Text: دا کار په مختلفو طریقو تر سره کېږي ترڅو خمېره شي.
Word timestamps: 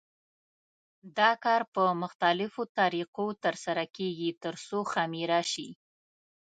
دا 1.17 1.31
کار 1.43 1.61
په 1.73 1.83
مختلفو 2.03 2.61
طریقو 2.79 3.27
تر 3.43 3.55
سره 3.65 3.83
کېږي 3.95 4.29
ترڅو 4.43 4.77
خمېره 4.91 5.41
شي. 5.51 5.69